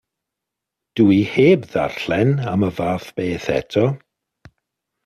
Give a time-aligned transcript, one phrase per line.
[0.97, 3.85] Dw i heb ddarllen am y fath beth eto.